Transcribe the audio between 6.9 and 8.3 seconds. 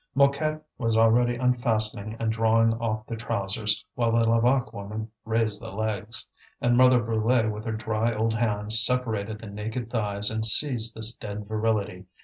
Brulé with her dry